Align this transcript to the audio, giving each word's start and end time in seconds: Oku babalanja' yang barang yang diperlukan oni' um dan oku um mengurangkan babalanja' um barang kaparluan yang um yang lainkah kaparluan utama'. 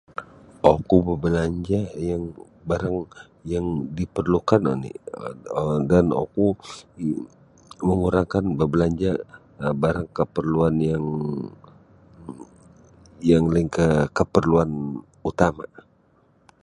Oku 0.73 0.95
babalanja' 1.07 1.85
yang 2.09 2.23
barang 2.69 2.97
yang 3.53 3.65
diperlukan 3.97 4.61
oni' 4.73 4.95
um 5.59 5.73
dan 5.91 6.05
oku 6.23 6.45
um 7.05 7.21
mengurangkan 7.87 8.45
babalanja' 8.59 9.17
um 9.63 9.73
barang 9.83 10.09
kaparluan 10.17 10.75
yang 10.89 11.05
um 12.29 12.39
yang 13.31 13.43
lainkah 13.53 13.93
kaparluan 14.17 14.71
utama'. 15.29 15.71